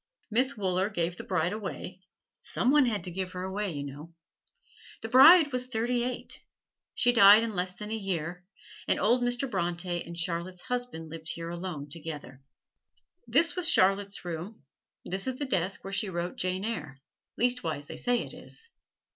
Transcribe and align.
Miss 0.31 0.57
Wooler 0.57 0.89
gave 0.89 1.15
the 1.17 1.23
bride 1.23 1.53
away 1.53 2.01
some 2.39 2.71
one 2.71 2.87
had 2.87 3.03
to 3.03 3.11
give 3.11 3.33
her 3.33 3.43
away, 3.43 3.71
you 3.71 3.83
know. 3.83 4.11
The 5.03 5.09
bride 5.09 5.51
was 5.51 5.67
thirty 5.67 6.03
eight. 6.03 6.41
She 6.95 7.13
died 7.13 7.43
in 7.43 7.53
less 7.55 7.75
them 7.75 7.91
a 7.91 7.93
year, 7.93 8.43
and 8.87 8.99
old 8.99 9.21
Mr. 9.21 9.47
Bronte 9.47 10.03
and 10.03 10.17
Charlotte's 10.17 10.63
husband 10.63 11.09
lived 11.09 11.29
here 11.29 11.49
alone 11.49 11.87
together. 11.87 12.41
This 13.27 13.55
was 13.55 13.69
Charlotte's 13.69 14.25
room; 14.25 14.63
this 15.05 15.27
is 15.27 15.35
the 15.37 15.45
desk 15.45 15.83
where 15.83 15.93
she 15.93 16.09
wrote 16.09 16.35
"Jane 16.35 16.65
Eyre" 16.65 16.99
leastwise 17.37 17.85
they 17.85 17.95
say 17.97 18.23
it 18.25 18.33
is. 18.33 18.69